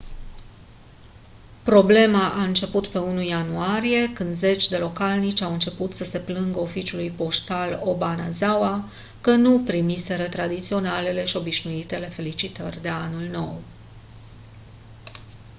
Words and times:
problema 1.63 2.33
a 2.33 2.43
început 2.43 2.87
pe 2.87 2.97
1 2.97 3.21
ianuarie 3.21 4.13
când 4.13 4.35
zeci 4.35 4.67
de 4.67 4.77
localnici 4.77 5.41
au 5.41 5.53
început 5.53 5.93
să 5.93 6.03
se 6.03 6.19
plângă 6.19 6.59
oficiului 6.59 7.09
poștal 7.11 7.79
obanazawa 7.83 8.83
că 9.21 9.31
nu 9.31 9.63
primiseră 9.65 10.27
tradiționalele 10.29 11.25
și 11.25 11.37
obișnuitele 11.37 12.07
felicitări 12.07 12.81
de 12.81 12.89
anul 12.89 13.27
nou 13.31 13.61